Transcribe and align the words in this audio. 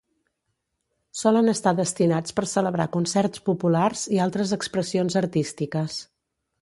Solen 1.19 1.51
estar 1.51 1.73
destinats 1.79 2.35
per 2.39 2.45
celebrar 2.53 2.87
concerts 2.95 3.43
populars 3.51 4.07
i 4.17 4.23
altres 4.27 4.55
expressions 4.59 5.19
artístiques. 5.23 6.01